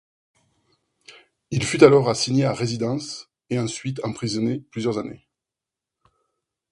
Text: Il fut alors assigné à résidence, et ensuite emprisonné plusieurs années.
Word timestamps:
Il 1.51 1.63
fut 1.63 1.83
alors 1.83 2.09
assigné 2.09 2.43
à 2.45 2.53
résidence, 2.55 3.29
et 3.51 3.59
ensuite 3.59 4.03
emprisonné 4.03 4.61
plusieurs 4.71 4.97
années. 4.97 5.27